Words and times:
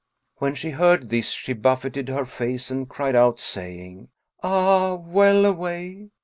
When 0.37 0.55
she 0.55 0.71
heard 0.71 1.09
this, 1.09 1.29
she 1.29 1.53
buffeted 1.53 2.09
her 2.09 2.25
face 2.25 2.71
and 2.71 2.89
cried 2.89 3.15
out, 3.15 3.39
saying, 3.39 4.09
"Ah, 4.41 4.95
well 4.95 5.45
away! 5.45 6.09